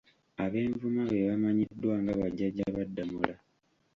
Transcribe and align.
Abenvuma 0.45 1.01
be 1.09 1.17
bamanyiddwa 1.27 1.93
nga 2.01 2.13
bajjajja 2.19 2.65
ba 2.75 2.83
Ddamula. 2.87 3.35